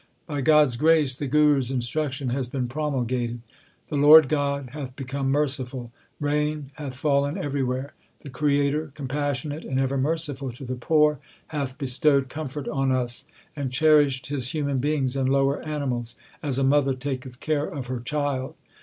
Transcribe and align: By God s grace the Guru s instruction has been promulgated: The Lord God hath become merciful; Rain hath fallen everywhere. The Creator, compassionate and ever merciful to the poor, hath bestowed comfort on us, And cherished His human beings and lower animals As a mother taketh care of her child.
By 0.25 0.41
God 0.41 0.65
s 0.65 0.77
grace 0.77 1.13
the 1.13 1.27
Guru 1.27 1.59
s 1.59 1.69
instruction 1.69 2.29
has 2.29 2.47
been 2.47 2.67
promulgated: 2.67 3.39
The 3.89 3.97
Lord 3.97 4.29
God 4.29 4.69
hath 4.71 4.95
become 4.95 5.29
merciful; 5.29 5.91
Rain 6.19 6.71
hath 6.77 6.95
fallen 6.95 7.37
everywhere. 7.37 7.93
The 8.21 8.31
Creator, 8.31 8.93
compassionate 8.95 9.63
and 9.63 9.79
ever 9.79 9.99
merciful 9.99 10.51
to 10.53 10.65
the 10.65 10.73
poor, 10.73 11.19
hath 11.49 11.77
bestowed 11.77 12.29
comfort 12.29 12.67
on 12.67 12.91
us, 12.91 13.27
And 13.55 13.71
cherished 13.71 14.25
His 14.25 14.53
human 14.55 14.79
beings 14.79 15.15
and 15.15 15.29
lower 15.29 15.61
animals 15.61 16.15
As 16.41 16.57
a 16.57 16.63
mother 16.63 16.95
taketh 16.95 17.39
care 17.39 17.67
of 17.67 17.85
her 17.85 17.99
child. 17.99 18.55